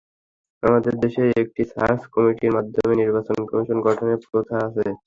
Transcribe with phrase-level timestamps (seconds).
[0.63, 4.85] আমাদের দেশে একটি সার্চ কমিটির মাধ্যমে নির্বাচন কমিশন গঠনের প্রথা আছে।